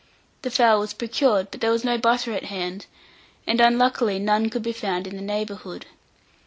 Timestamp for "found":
4.73-5.05